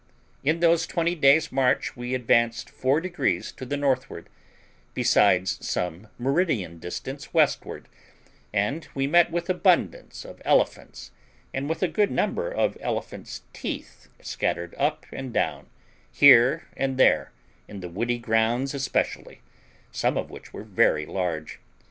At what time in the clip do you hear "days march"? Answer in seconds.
1.13-1.95